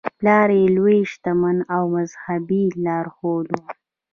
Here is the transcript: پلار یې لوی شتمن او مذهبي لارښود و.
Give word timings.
پلار 0.17 0.49
یې 0.59 0.65
لوی 0.75 0.99
شتمن 1.11 1.57
او 1.75 1.83
مذهبي 1.95 2.63
لارښود 2.83 3.47
و. 3.51 3.57